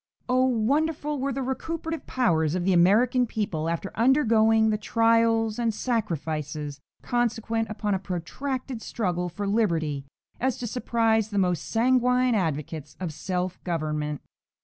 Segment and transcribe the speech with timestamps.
[0.27, 0.33] No.
[0.33, 0.33] 5.
[0.33, 5.71] So wonderful were the recuperative powers of the American people, after undergoing the trials and
[5.71, 10.05] sacrifices consequent upon a protracted struggle for liberty,
[10.39, 14.21] as to surprise the most sanguine advocates of self government.